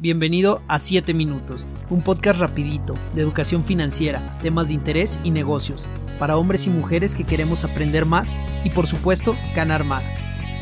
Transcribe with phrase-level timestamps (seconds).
[0.00, 5.84] Bienvenido a 7 Minutos, un podcast rapidito de educación financiera, temas de interés y negocios,
[6.18, 8.34] para hombres y mujeres que queremos aprender más
[8.64, 10.10] y por supuesto ganar más.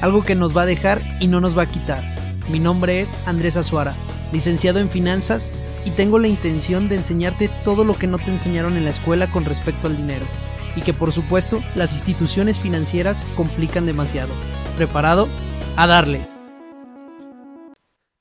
[0.00, 2.02] Algo que nos va a dejar y no nos va a quitar.
[2.50, 3.94] Mi nombre es Andrés Azuara,
[4.32, 5.52] licenciado en finanzas
[5.84, 9.30] y tengo la intención de enseñarte todo lo que no te enseñaron en la escuela
[9.30, 10.26] con respecto al dinero
[10.74, 14.32] y que por supuesto las instituciones financieras complican demasiado.
[14.76, 15.28] ¿Preparado?
[15.76, 16.37] A darle.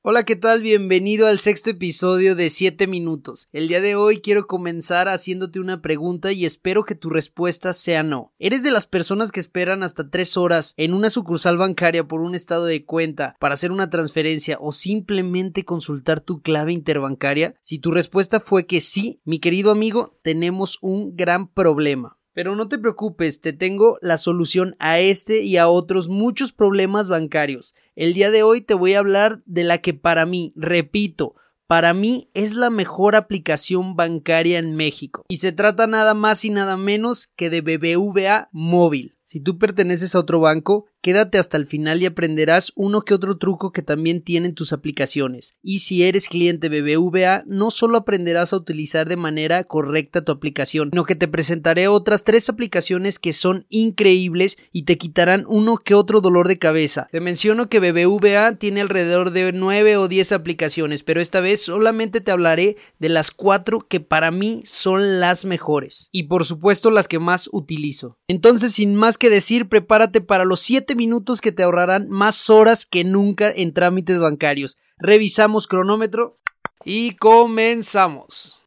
[0.10, 0.62] Hola, ¿qué tal?
[0.62, 3.50] Bienvenido al sexto episodio de 7 minutos.
[3.52, 8.04] El día de hoy quiero comenzar haciéndote una pregunta y espero que tu respuesta sea
[8.04, 8.32] no.
[8.40, 12.36] ¿Eres de las personas que esperan hasta 3 horas en una sucursal bancaria por un
[12.36, 17.56] estado de cuenta para hacer una transferencia o simplemente consultar tu clave interbancaria?
[17.60, 22.18] Si tu respuesta fue que sí, mi querido amigo, tenemos un gran problema.
[22.38, 27.10] Pero no te preocupes, te tengo la solución a este y a otros muchos problemas
[27.10, 27.74] bancarios.
[27.96, 31.34] El día de hoy te voy a hablar de la que para mí, repito,
[31.66, 35.26] para mí es la mejor aplicación bancaria en México.
[35.28, 39.18] Y se trata nada más y nada menos que de BBVA Móvil.
[39.24, 43.38] Si tú perteneces a otro banco, quédate hasta el final y aprenderás uno que otro
[43.38, 45.56] truco que también tienen tus aplicaciones.
[45.62, 50.90] Y si eres cliente BBVA, no solo aprenderás a utilizar de manera correcta tu aplicación,
[50.92, 55.96] sino que te presentaré otras tres aplicaciones que son increíbles y te quitarán uno que
[55.96, 57.08] otro dolor de cabeza.
[57.12, 62.22] Te menciono que BBVA tiene alrededor de 9 o 10 aplicaciones, pero esta vez solamente
[62.22, 66.10] te hablaré de las cuatro que para mí son las mejores.
[66.12, 68.18] Y por supuesto las que más utilizo.
[68.28, 72.86] Entonces, sin más que decir, prepárate para los 7 minutos que te ahorrarán más horas
[72.86, 74.78] que nunca en trámites bancarios.
[74.98, 76.40] Revisamos cronómetro
[76.86, 78.64] y comenzamos.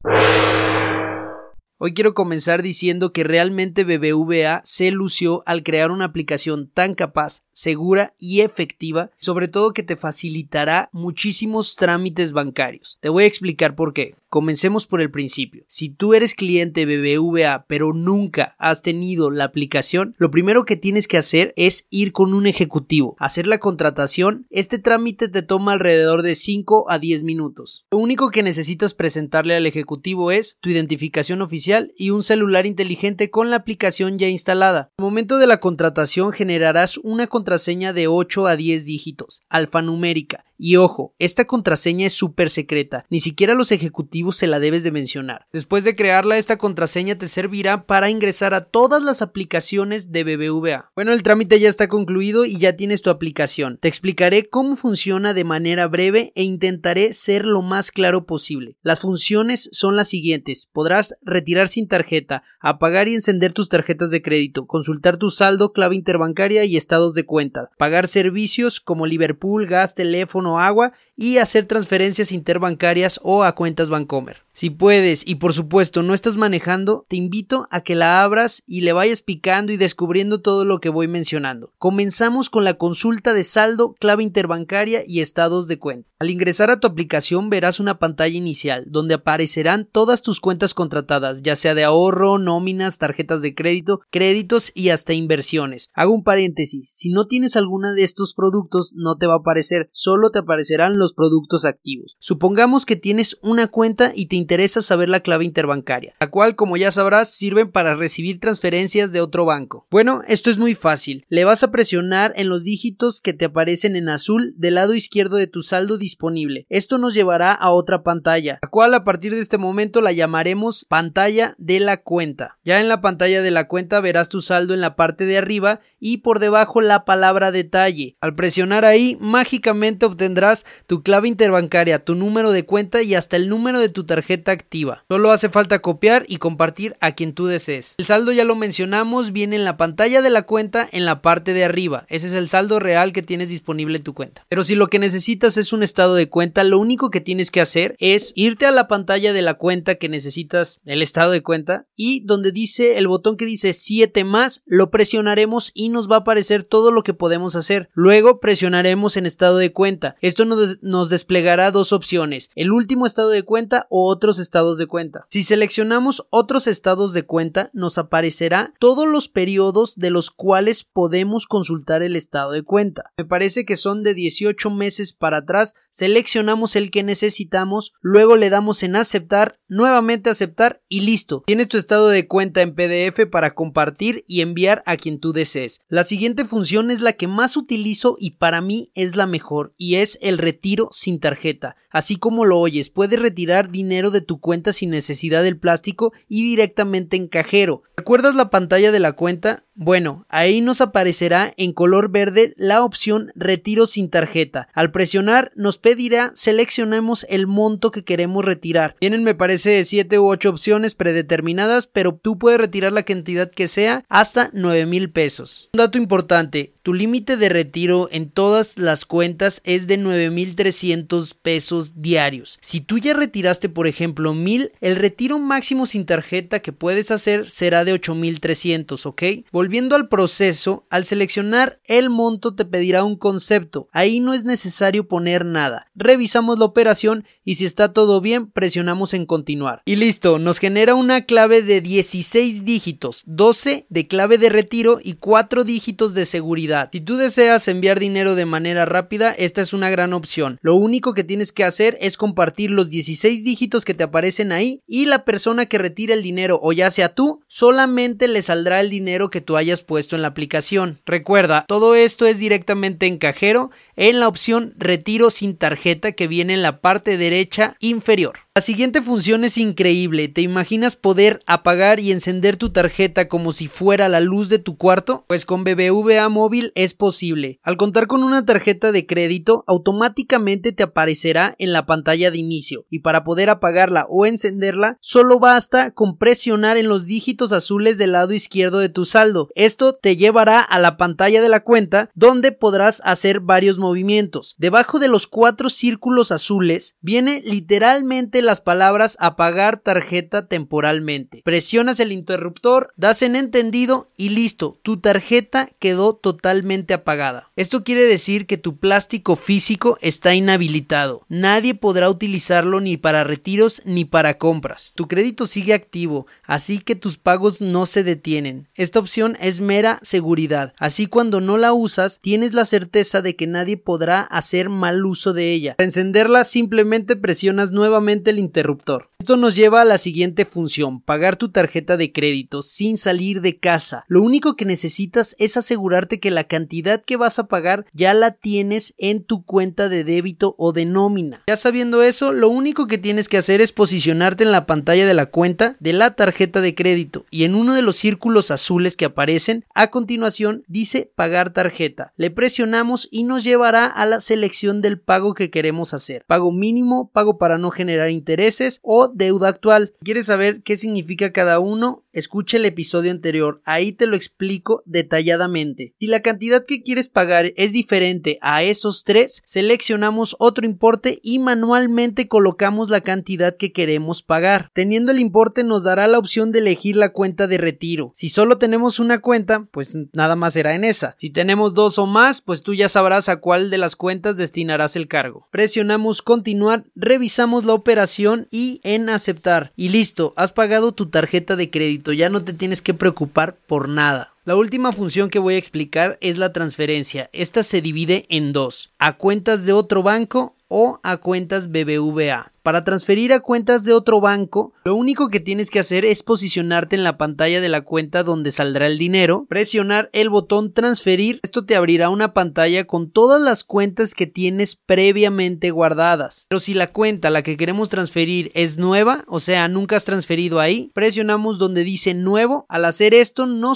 [1.83, 7.45] Hoy quiero comenzar diciendo que realmente BBVA se lució al crear una aplicación tan capaz,
[7.53, 12.99] segura y efectiva, sobre todo que te facilitará muchísimos trámites bancarios.
[13.01, 14.15] Te voy a explicar por qué.
[14.31, 15.65] Comencemos por el principio.
[15.67, 21.09] Si tú eres cliente BBVA pero nunca has tenido la aplicación, lo primero que tienes
[21.09, 24.47] que hacer es ir con un ejecutivo, hacer la contratación.
[24.49, 27.87] Este trámite te toma alrededor de 5 a 10 minutos.
[27.91, 33.31] Lo único que necesitas presentarle al ejecutivo es tu identificación oficial y un celular inteligente
[33.31, 34.93] con la aplicación ya instalada.
[34.97, 40.77] Al momento de la contratación generarás una contraseña de 8 a 10 dígitos, alfanumérica, y
[40.77, 45.47] ojo, esta contraseña es súper secreta, ni siquiera los ejecutivos se la debes de mencionar.
[45.53, 50.91] Después de crearla, esta contraseña te servirá para ingresar a todas las aplicaciones de BBVA.
[50.95, 53.79] Bueno, el trámite ya está concluido y ya tienes tu aplicación.
[53.81, 58.77] Te explicaré cómo funciona de manera breve e intentaré ser lo más claro posible.
[58.83, 60.69] Las funciones son las siguientes.
[60.73, 65.97] Podrás retirar sin tarjeta, apagar y encender tus tarjetas de crédito, consultar tu saldo, clave
[65.97, 72.33] interbancaria y estados de cuenta, pagar servicios como Liverpool, gas, teléfono, agua y hacer transferencias
[72.33, 74.43] interbancarias o a cuentas Bancomer.
[74.61, 78.83] Si puedes y por supuesto no estás manejando, te invito a que la abras y
[78.83, 81.73] le vayas picando y descubriendo todo lo que voy mencionando.
[81.79, 86.11] Comenzamos con la consulta de saldo, clave interbancaria y estados de cuenta.
[86.19, 91.41] Al ingresar a tu aplicación verás una pantalla inicial donde aparecerán todas tus cuentas contratadas,
[91.41, 95.89] ya sea de ahorro, nóminas, tarjetas de crédito, créditos y hasta inversiones.
[95.95, 99.89] Hago un paréntesis, si no tienes alguna de estos productos no te va a aparecer,
[99.93, 102.19] solo te aparecerán los productos activos.
[102.19, 106.77] Supongamos que tienes una cuenta y te interesa saber la clave interbancaria, la cual, como
[106.77, 109.87] ya sabrás, sirven para recibir transferencias de otro banco.
[109.93, 111.25] Bueno, esto es muy fácil.
[111.29, 115.37] Le vas a presionar en los dígitos que te aparecen en azul del lado izquierdo
[115.37, 116.67] de tu saldo disponible.
[116.69, 120.85] Esto nos llevará a otra pantalla, la cual a partir de este momento la llamaremos
[120.89, 122.59] pantalla de la cuenta.
[122.65, 125.79] Ya en la pantalla de la cuenta verás tu saldo en la parte de arriba
[126.01, 128.17] y por debajo la palabra detalle.
[128.21, 133.49] Al presionar ahí, mágicamente obtendrás tu clave interbancaria, tu número de cuenta y hasta el
[133.49, 135.05] número de tu tarjeta activa.
[135.09, 137.95] Solo hace falta copiar y compartir a quien tú desees.
[137.99, 141.53] El saldo ya lo mencionamos, viene en la pantalla de la cuenta en la parte
[141.53, 142.07] de arriba.
[142.09, 144.47] Ese es el saldo real que tienes disponible en tu cuenta.
[144.49, 147.61] Pero si lo que necesitas es un estado de cuenta, lo único que tienes que
[147.61, 151.87] hacer es irte a la pantalla de la cuenta que necesitas, el estado de cuenta,
[151.97, 156.21] y donde dice el botón que dice 7 más, lo presionaremos y nos va a
[156.21, 157.89] aparecer todo lo que podemos hacer.
[157.93, 160.17] Luego presionaremos en estado de cuenta.
[160.21, 164.87] Esto nos, nos desplegará dos opciones, el último estado de cuenta o otros estados de
[164.87, 165.25] cuenta.
[165.31, 171.47] Si seleccionamos otros estados de cuenta, nos aparecerá todos los periodos de los cuales podemos
[171.47, 173.13] consultar el estado de cuenta.
[173.17, 178.51] Me parece que son de 18 meses para atrás, seleccionamos el que necesitamos, luego le
[178.51, 181.43] damos en aceptar, nuevamente aceptar y listo.
[181.47, 185.81] Tienes tu estado de cuenta en PDF para compartir y enviar a quien tú desees.
[185.89, 189.95] La siguiente función es la que más utilizo y para mí es la mejor y
[189.95, 191.77] es el retiro sin tarjeta.
[191.91, 196.43] Así como lo oyes, puedes retirar dinero de tu cuenta sin necesidad del plástico y
[196.45, 197.83] directamente en cajero.
[197.97, 199.65] ¿Recuerdas la pantalla de la cuenta?
[199.75, 204.69] Bueno, ahí nos aparecerá en color verde la opción retiro sin tarjeta.
[204.75, 208.95] Al presionar nos pedirá seleccionemos el monto que queremos retirar.
[209.01, 213.69] Tienen me parece 7 u 8 opciones predeterminadas, pero tú puedes retirar la cantidad que
[213.69, 215.71] sea hasta 9 mil pesos.
[215.73, 222.03] Un dato importante, tu límite de retiro en todas las cuentas es de 9.300 pesos
[222.03, 222.59] diarios.
[222.61, 227.51] Si tú ya retiraste, por ejemplo, 1000, el retiro máximo sin tarjeta que puedes hacer
[227.51, 229.23] será de 8.300, ¿ok?
[229.53, 233.89] Volviendo al proceso, al seleccionar el monto te pedirá un concepto.
[233.93, 235.87] Ahí no es necesario poner nada.
[235.95, 239.83] Revisamos la operación y si está todo bien, presionamos en continuar.
[239.85, 245.15] Y listo, nos genera una clave de 16 dígitos, 12 de clave de retiro y
[245.15, 246.61] 4 dígitos de seguridad
[246.93, 250.59] si tú deseas enviar dinero de manera rápida, esta es una gran opción.
[250.61, 254.81] Lo único que tienes que hacer es compartir los 16 dígitos que te aparecen ahí
[254.87, 258.91] y la persona que retire el dinero o ya sea tú, solamente le saldrá el
[258.91, 261.01] dinero que tú hayas puesto en la aplicación.
[261.07, 266.55] Recuerda, todo esto es directamente en cajero en la opción retiro sin tarjeta que viene
[266.55, 268.39] en la parte derecha inferior.
[268.57, 270.27] La siguiente función es increíble.
[270.27, 274.77] ¿Te imaginas poder apagar y encender tu tarjeta como si fuera la luz de tu
[274.77, 275.25] cuarto?
[275.29, 277.61] Pues con BBVA móvil es posible.
[277.63, 282.87] Al contar con una tarjeta de crédito, automáticamente te aparecerá en la pantalla de inicio
[282.91, 288.11] y para poder apagarla o encenderla, solo basta con presionar en los dígitos azules del
[288.11, 289.49] lado izquierdo de tu saldo.
[289.55, 294.57] Esto te llevará a la pantalla de la cuenta donde podrás hacer varios movimientos.
[294.59, 301.41] Debajo de los cuatro círculos azules viene literalmente las palabras apagar tarjeta temporalmente.
[301.45, 307.53] Presionas el interruptor, das en entendido y listo, tu tarjeta quedó totalmente apagada.
[307.55, 311.25] Esto quiere decir que tu plástico físico está inhabilitado.
[311.29, 314.91] Nadie podrá utilizarlo ni para retiros ni para compras.
[314.97, 318.67] Tu crédito sigue activo, así que tus pagos no se detienen.
[318.75, 323.47] Esta opción es mera seguridad, así cuando no la usas tienes la certeza de que
[323.47, 325.77] nadie podrá hacer mal uso de ella.
[325.77, 329.11] Para encenderla simplemente presionas nuevamente el interruptor.
[329.21, 333.59] Esto nos lleva a la siguiente función, pagar tu tarjeta de crédito sin salir de
[333.59, 334.05] casa.
[334.09, 338.31] Lo único que necesitas es asegurarte que la cantidad que vas a pagar ya la
[338.31, 341.43] tienes en tu cuenta de débito o de nómina.
[341.47, 345.15] Ya sabiendo eso, lo único que tienes que hacer es posicionarte en la pantalla de
[345.15, 349.05] la cuenta de la tarjeta de crédito y en uno de los círculos azules que
[349.05, 352.13] aparecen a continuación dice pagar tarjeta.
[352.17, 356.25] Le presionamos y nos llevará a la selección del pago que queremos hacer.
[356.27, 359.95] Pago mínimo, pago para no generar intereses o deuda actual.
[360.03, 362.05] ¿Quieres saber qué significa cada uno?
[362.13, 365.95] Escucha el episodio anterior, ahí te lo explico detalladamente.
[366.01, 371.39] Si la cantidad que quieres pagar es diferente a esos tres, seleccionamos otro importe y
[371.39, 374.71] manualmente colocamos la cantidad que queremos pagar.
[374.73, 378.11] Teniendo el importe nos dará la opción de elegir la cuenta de retiro.
[378.15, 381.15] Si solo tenemos una cuenta, pues nada más será en esa.
[381.19, 384.97] Si tenemos dos o más, pues tú ya sabrás a cuál de las cuentas destinarás
[384.97, 385.47] el cargo.
[385.53, 389.73] Presionamos continuar, revisamos la operación y en aceptar.
[389.77, 393.89] Y listo, has pagado tu tarjeta de crédito, ya no te tienes que preocupar por
[393.89, 394.35] nada.
[394.43, 397.29] La última función que voy a explicar es la transferencia.
[397.35, 402.53] Esta se divide en dos, a cuentas de otro banco o a cuentas BBVA.
[402.63, 406.95] Para transferir a cuentas de otro banco, lo único que tienes que hacer es posicionarte
[406.95, 411.65] en la pantalla de la cuenta donde saldrá el dinero, presionar el botón transferir, esto
[411.65, 416.47] te abrirá una pantalla con todas las cuentas que tienes previamente guardadas.
[416.51, 420.05] Pero si la cuenta a la que queremos transferir es nueva, o sea, nunca has
[420.05, 422.67] transferido ahí, presionamos donde dice nuevo.
[422.69, 423.75] Al hacer esto, no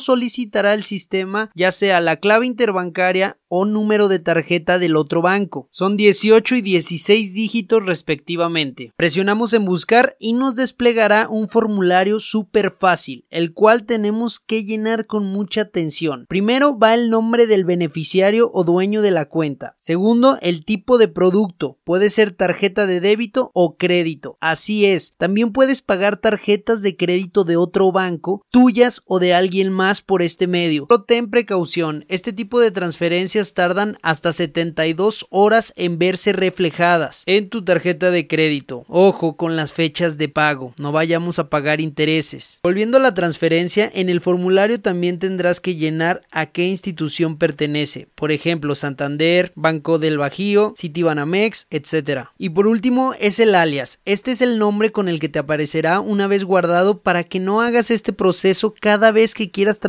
[0.55, 5.69] solicitará el sistema ya sea la clave interbancaria o número de tarjeta del otro banco.
[5.71, 8.93] Son 18 y 16 dígitos respectivamente.
[8.97, 15.07] Presionamos en buscar y nos desplegará un formulario súper fácil, el cual tenemos que llenar
[15.07, 16.27] con mucha atención.
[16.29, 19.77] Primero va el nombre del beneficiario o dueño de la cuenta.
[19.79, 21.79] Segundo, el tipo de producto.
[21.85, 24.37] Puede ser tarjeta de débito o crédito.
[24.41, 25.15] Así es.
[25.17, 30.23] También puedes pagar tarjetas de crédito de otro banco, tuyas o de alguien más por
[30.23, 30.87] este medio.
[30.87, 32.05] Pero ten precaución.
[32.09, 38.27] Este tipo de transferencias tardan hasta 72 horas en verse reflejadas en tu tarjeta de
[38.27, 38.85] crédito.
[38.89, 42.61] Ojo con las fechas de pago, no vayamos a pagar intereses.
[42.63, 48.09] Volviendo a la transferencia, en el formulario también tendrás que llenar a qué institución pertenece,
[48.15, 52.29] por ejemplo Santander, Banco del Bajío, Citibanamex, etc.
[52.39, 56.01] Y por último es el alias, este es el nombre con el que te aparecerá
[56.01, 59.81] una vez guardado para que no hagas este proceso cada vez que quieras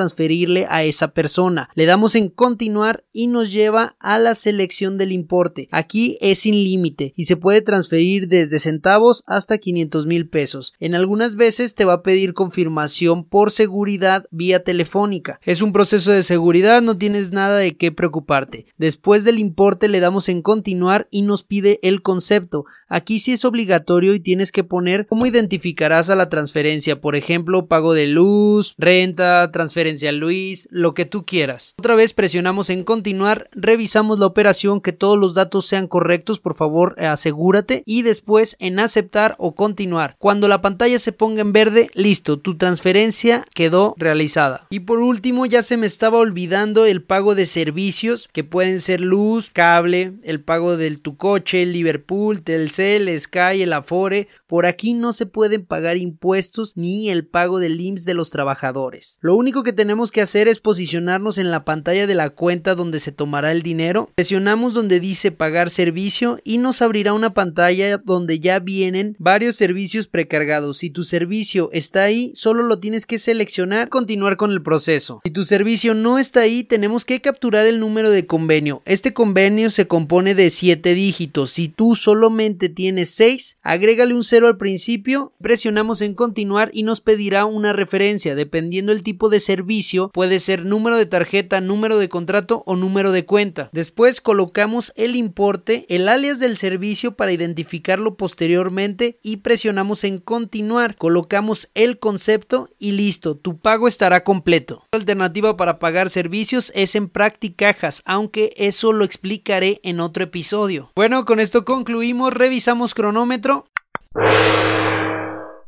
[0.69, 1.69] a esa persona.
[1.75, 5.67] Le damos en continuar y nos lleva a la selección del importe.
[5.71, 10.73] Aquí es sin límite y se puede transferir desde centavos hasta 500 mil pesos.
[10.79, 15.39] En algunas veces te va a pedir confirmación por seguridad vía telefónica.
[15.43, 18.65] Es un proceso de seguridad, no tienes nada de qué preocuparte.
[18.77, 22.65] Después del importe le damos en continuar y nos pide el concepto.
[22.87, 27.67] Aquí sí es obligatorio y tienes que poner cómo identificarás a la transferencia, por ejemplo,
[27.67, 30.34] pago de luz, renta, transferencia a Luis,
[30.69, 31.73] lo que tú quieras.
[31.77, 36.55] Otra vez presionamos en continuar, revisamos la operación, que todos los datos sean correctos, por
[36.55, 40.15] favor asegúrate y después en aceptar o continuar.
[40.19, 44.67] Cuando la pantalla se ponga en verde, listo, tu transferencia quedó realizada.
[44.69, 49.01] Y por último, ya se me estaba olvidando el pago de servicios que pueden ser
[49.01, 54.27] luz, cable, el pago del tu coche, Liverpool, Telcel, Sky, el Afore.
[54.47, 59.17] Por aquí no se pueden pagar impuestos ni el pago del IMSS de los trabajadores.
[59.21, 62.99] Lo único que tenemos que hacer es posicionarnos en la pantalla de la cuenta donde
[62.99, 64.09] se tomará el dinero.
[64.15, 70.07] Presionamos donde dice pagar servicio y nos abrirá una pantalla donde ya vienen varios servicios
[70.07, 70.77] precargados.
[70.77, 75.21] Si tu servicio está ahí, solo lo tienes que seleccionar, continuar con el proceso.
[75.23, 78.81] Si tu servicio no está ahí, tenemos que capturar el número de convenio.
[78.85, 81.51] Este convenio se compone de 7 dígitos.
[81.51, 87.01] Si tú solamente tienes 6, agrégale un 0 al principio, presionamos en continuar y nos
[87.01, 88.35] pedirá una referencia.
[88.35, 93.11] Dependiendo el tipo de servicio, puede ser número de tarjeta, número de contrato o número
[93.11, 93.69] de cuenta.
[93.73, 100.95] Después colocamos el importe, el alias del servicio para identificarlo posteriormente y presionamos en continuar.
[100.95, 104.85] Colocamos el concepto y listo, tu pago estará completo.
[104.93, 110.93] La alternativa para pagar servicios es en Practicajas, aunque eso lo explicaré en otro episodio.
[110.95, 113.65] Bueno, con esto concluimos, revisamos cronómetro.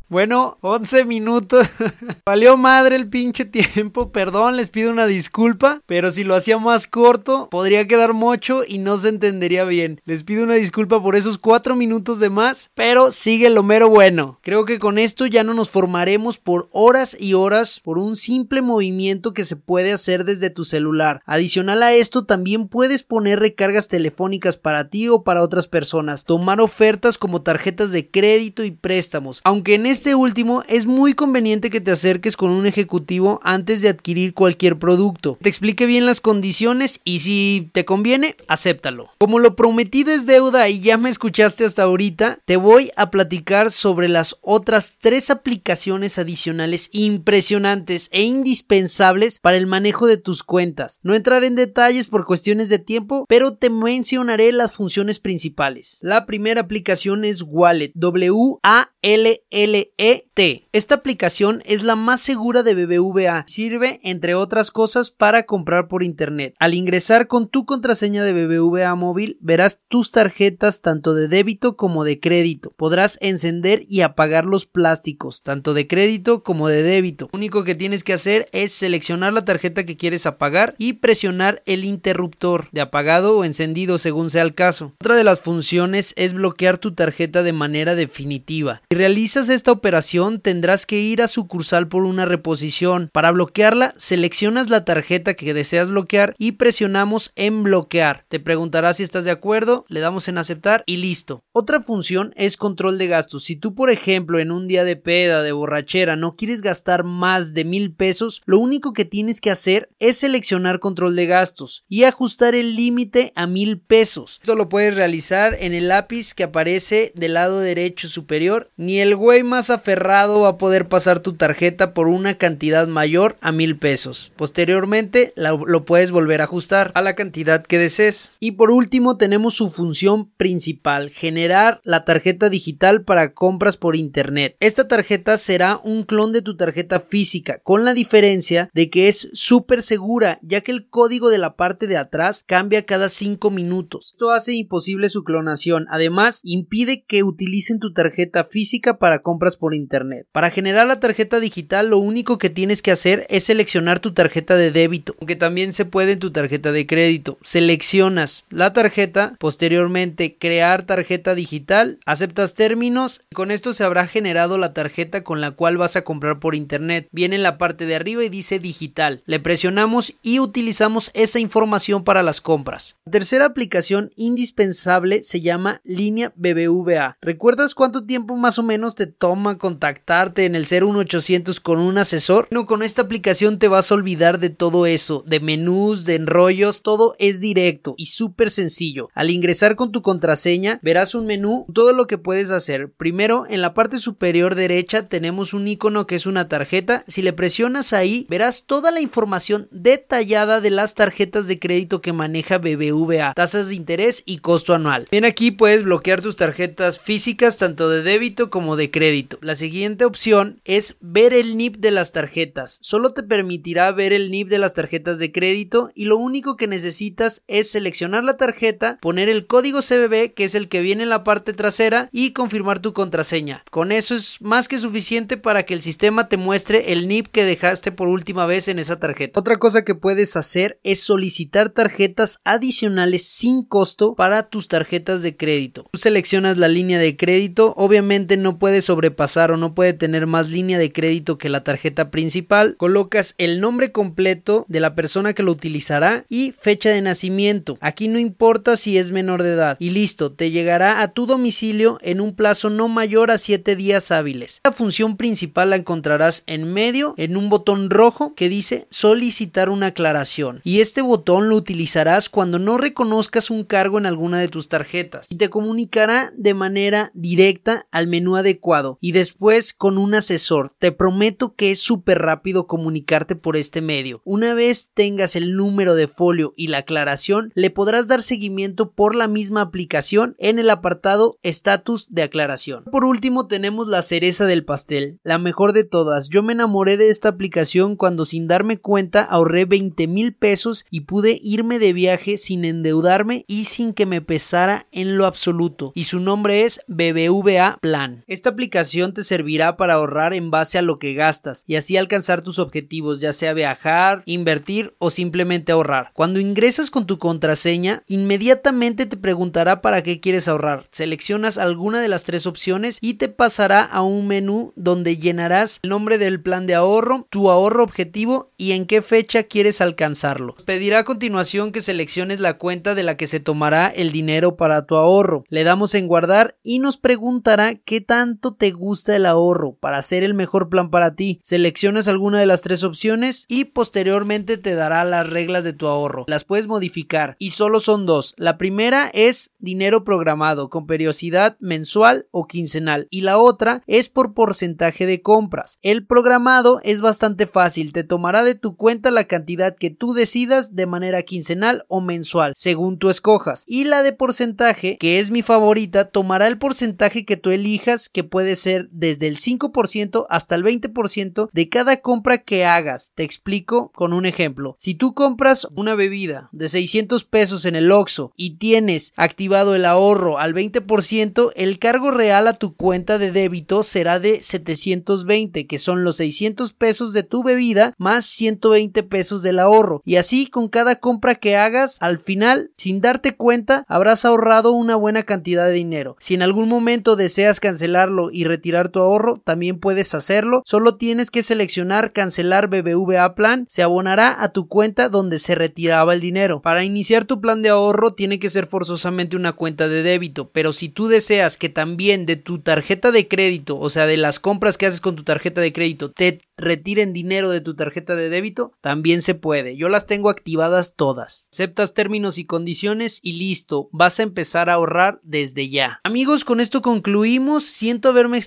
[0.09, 1.67] Bueno, 11 minutos.
[2.25, 4.13] Valió madre el pinche tiempo.
[4.13, 5.81] Perdón, les pido una disculpa.
[5.85, 9.99] Pero si lo hacía más corto, podría quedar mucho y no se entendería bien.
[10.05, 12.71] Les pido una disculpa por esos 4 minutos de más.
[12.73, 14.39] Pero sigue lo mero bueno.
[14.43, 18.61] Creo que con esto ya no nos formaremos por horas y horas por un simple
[18.61, 21.21] movimiento que se puede hacer desde tu celular.
[21.25, 26.23] Adicional a esto, también puedes poner recargas telefónicas para ti o para otras personas.
[26.23, 29.41] Tomar ofertas como tarjetas de crédito y préstamos.
[29.43, 33.81] Aunque en este este último es muy conveniente que te acerques con un ejecutivo antes
[33.81, 35.39] de adquirir cualquier producto.
[35.41, 39.09] Te explique bien las condiciones y si te conviene, acéptalo.
[39.17, 43.71] Como lo prometido es deuda y ya me escuchaste hasta ahorita, te voy a platicar
[43.71, 50.99] sobre las otras tres aplicaciones adicionales impresionantes e indispensables para el manejo de tus cuentas.
[51.01, 55.97] No entraré en detalles por cuestiones de tiempo, pero te mencionaré las funciones principales.
[56.01, 60.67] La primera aplicación es Wallet, W-A-L-L ET.
[60.71, 63.45] Esta aplicación es la más segura de BBVA.
[63.47, 66.55] Sirve, entre otras cosas, para comprar por internet.
[66.59, 72.03] Al ingresar con tu contraseña de BBVA móvil, verás tus tarjetas tanto de débito como
[72.03, 72.73] de crédito.
[72.77, 77.29] Podrás encender y apagar los plásticos, tanto de crédito como de débito.
[77.31, 81.63] Lo único que tienes que hacer es seleccionar la tarjeta que quieres apagar y presionar
[81.65, 84.93] el interruptor de apagado o encendido según sea el caso.
[84.99, 88.81] Otra de las funciones es bloquear tu tarjeta de manera definitiva.
[88.89, 93.09] Si realizas esta operación tendrás que ir a sucursal por una reposición.
[93.13, 98.25] Para bloquearla, seleccionas la tarjeta que deseas bloquear y presionamos en bloquear.
[98.27, 101.43] Te preguntará si estás de acuerdo, le damos en aceptar y listo.
[101.51, 103.45] Otra función es control de gastos.
[103.45, 107.53] Si tú, por ejemplo, en un día de peda, de borrachera, no quieres gastar más
[107.53, 112.03] de mil pesos, lo único que tienes que hacer es seleccionar control de gastos y
[112.03, 114.39] ajustar el límite a mil pesos.
[114.41, 118.71] Esto lo puedes realizar en el lápiz que aparece del lado derecho superior.
[118.77, 123.51] Ni el güey más aferrado a poder pasar tu tarjeta por una cantidad mayor a
[123.51, 124.31] mil pesos.
[124.35, 128.33] Posteriormente lo puedes volver a ajustar a la cantidad que desees.
[128.39, 134.55] Y por último tenemos su función principal, generar la tarjeta digital para compras por internet.
[134.59, 139.29] Esta tarjeta será un clon de tu tarjeta física, con la diferencia de que es
[139.33, 144.11] súper segura, ya que el código de la parte de atrás cambia cada 5 minutos.
[144.13, 145.85] Esto hace imposible su clonación.
[145.89, 150.27] Además, impide que utilicen tu tarjeta física para compras por internet.
[150.31, 154.55] Para generar la tarjeta digital lo único que tienes que hacer es seleccionar tu tarjeta
[154.55, 157.37] de débito, aunque también se puede en tu tarjeta de crédito.
[157.43, 164.57] Seleccionas la tarjeta, posteriormente crear tarjeta digital, aceptas términos, y con esto se habrá generado
[164.57, 167.07] la tarjeta con la cual vas a comprar por internet.
[167.11, 169.23] Viene en la parte de arriba y dice digital.
[169.25, 172.95] Le presionamos y utilizamos esa información para las compras.
[173.05, 177.17] La tercera aplicación indispensable se llama línea BBVA.
[177.21, 182.47] ¿Recuerdas cuánto tiempo más o menos te toma contactarte en el 01800 con un asesor?
[182.51, 186.81] No, con esta aplicación te vas a olvidar de todo eso, de menús, de enrollos,
[186.81, 189.09] todo es directo y súper sencillo.
[189.13, 192.91] Al ingresar con tu contraseña verás un menú, todo lo que puedes hacer.
[192.91, 197.03] Primero, en la parte superior derecha tenemos un icono que es una tarjeta.
[197.07, 202.13] Si le presionas ahí, verás toda la información detallada de las tarjetas de crédito que
[202.13, 205.07] maneja BBVA, tasas de interés y costo anual.
[205.11, 209.36] Bien aquí puedes bloquear tus tarjetas físicas tanto de débito como de crédito.
[209.41, 212.79] La siguiente opción es ver el NIP de las tarjetas.
[212.81, 216.67] Solo te permitirá ver el NIP de las tarjetas de crédito y lo único que
[216.67, 221.09] necesitas es seleccionar la tarjeta, poner el código CBB que es el que viene en
[221.09, 223.63] la parte trasera y confirmar tu contraseña.
[223.69, 227.45] Con eso es más que suficiente para que el sistema te muestre el NIP que
[227.45, 229.39] dejaste por última vez en esa tarjeta.
[229.39, 235.37] Otra cosa que puedes hacer es solicitar tarjetas adicionales sin costo para tus tarjetas de
[235.37, 235.85] crédito.
[235.91, 238.81] Tú seleccionas la línea de crédito, obviamente no puede
[239.17, 242.75] sobrepasar o no puede tener más línea de crédito que la tarjeta principal.
[242.77, 247.77] Colocas el nombre completo de la persona que lo utilizará y fecha de nacimiento.
[247.81, 249.77] Aquí no importa si es menor de edad.
[249.79, 254.11] Y listo, te llegará a tu domicilio en un plazo no mayor a 7 días
[254.11, 254.61] hábiles.
[254.63, 259.87] La función principal la encontrarás en medio en un botón rojo que dice solicitar una
[259.87, 260.61] aclaración.
[260.63, 265.31] Y este botón lo utilizarás cuando no reconozcas un cargo en alguna de tus tarjetas
[265.31, 270.71] y te comunicará de manera directa al menú adecuado después con un asesor.
[270.77, 274.21] Te prometo que es súper rápido comunicarte por este medio.
[274.25, 279.15] Una vez tengas el número de folio y la aclaración, le podrás dar seguimiento por
[279.15, 282.83] la misma aplicación en el apartado estatus de aclaración.
[282.85, 286.29] Por último tenemos la cereza del pastel, la mejor de todas.
[286.29, 291.01] Yo me enamoré de esta aplicación cuando sin darme cuenta ahorré 20 mil pesos y
[291.01, 295.91] pude irme de viaje sin endeudarme y sin que me pesara en lo absoluto.
[295.95, 298.23] Y su nombre es BBVA Plan.
[298.27, 302.41] Esta aplicación te servirá para ahorrar en base a lo que gastas y así alcanzar
[302.41, 306.11] tus objetivos, ya sea viajar, invertir o simplemente ahorrar.
[306.13, 310.87] Cuando ingresas con tu contraseña, inmediatamente te preguntará para qué quieres ahorrar.
[310.91, 315.91] Seleccionas alguna de las tres opciones y te pasará a un menú donde llenarás el
[315.91, 320.55] nombre del plan de ahorro, tu ahorro objetivo y en qué fecha quieres alcanzarlo.
[320.65, 324.85] Pedirá a continuación que selecciones la cuenta de la que se tomará el dinero para
[324.85, 325.43] tu ahorro.
[325.49, 330.23] Le damos en guardar y nos preguntará qué tanto te gusta el ahorro para hacer
[330.23, 331.39] el mejor plan para ti.
[331.43, 336.25] Seleccionas alguna de las tres opciones y posteriormente te dará las reglas de tu ahorro.
[336.27, 338.33] Las puedes modificar y solo son dos.
[338.37, 344.33] La primera es dinero programado con periodicidad mensual o quincenal y la otra es por
[344.33, 345.79] porcentaje de compras.
[345.81, 350.75] El programado es bastante fácil, te tomará de tu cuenta la cantidad que tú decidas
[350.75, 353.63] de manera quincenal o mensual, según tú escojas.
[353.67, 358.23] Y la de porcentaje, que es mi favorita, tomará el porcentaje que tú elijas, que
[358.23, 363.11] puede ser desde el 5% hasta el 20% de cada compra que hagas.
[363.15, 364.75] Te explico con un ejemplo.
[364.79, 369.85] Si tú compras una bebida de 600 pesos en el Oxxo y tienes activado el
[369.85, 375.79] ahorro al 20%, el cargo real a tu cuenta de débito será de 720, que
[375.79, 380.01] son los 600 pesos de tu bebida más 120 pesos del ahorro.
[380.05, 384.95] Y así con cada compra que hagas, al final, sin darte cuenta, habrás ahorrado una
[384.95, 386.15] buena cantidad de dinero.
[386.19, 390.61] Si en algún momento deseas cancelarlo y retirar tu ahorro, también puedes hacerlo.
[390.65, 396.13] Solo tienes que seleccionar cancelar BBVA plan, se abonará a tu cuenta donde se retiraba
[396.13, 396.61] el dinero.
[396.61, 400.73] Para iniciar tu plan de ahorro tiene que ser forzosamente una cuenta de débito, pero
[400.73, 404.77] si tú deseas que también de tu tarjeta de crédito, o sea, de las compras
[404.77, 408.73] que haces con tu tarjeta de crédito, te retiren dinero de tu tarjeta de débito,
[408.81, 409.77] también se puede.
[409.77, 411.47] Yo las tengo activadas todas.
[411.51, 415.99] Aceptas términos y condiciones y listo, vas a empezar a ahorrar desde ya.
[416.03, 417.63] Amigos, con esto concluimos.
[417.63, 418.37] Siento haberme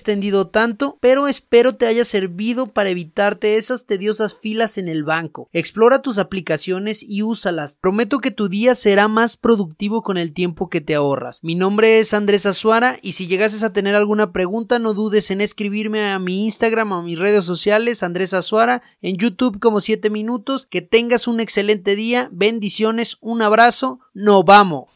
[0.51, 5.49] tanto, pero espero te haya servido para evitarte esas tediosas filas en el banco.
[5.53, 7.77] Explora tus aplicaciones y úsalas.
[7.81, 11.43] Prometo que tu día será más productivo con el tiempo que te ahorras.
[11.43, 15.41] Mi nombre es Andrés Azuara y si llegases a tener alguna pregunta no dudes en
[15.41, 20.09] escribirme a mi Instagram o a mis redes sociales Andrés Azuara en YouTube como 7
[20.09, 20.65] minutos.
[20.65, 22.29] Que tengas un excelente día.
[22.31, 23.17] Bendiciones.
[23.21, 23.99] Un abrazo.
[24.13, 24.85] No vamos.